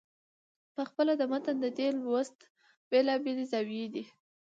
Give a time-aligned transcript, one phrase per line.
[0.75, 2.37] پخپله د متن د دې لوست
[2.89, 4.03] بېلابېلې زاويې دي.